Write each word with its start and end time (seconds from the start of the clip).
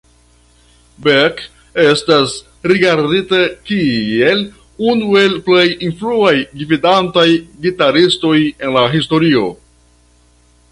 Beck 1.07 1.41
estas 1.83 2.33
rigardita 2.71 3.41
kiel 3.69 4.41
unu 4.93 5.13
el 5.23 5.37
plej 5.51 5.67
influaj 5.91 6.35
gvidantaj 6.63 7.29
gitaristoj 7.67 8.37
en 8.49 8.77
la 8.81 8.89
historio. 8.99 9.47